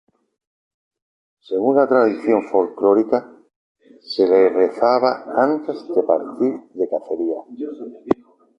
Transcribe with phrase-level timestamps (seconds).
[1.41, 3.37] Según la tradición folclórica,
[4.01, 7.37] se le rezaba antes de partir de cacería.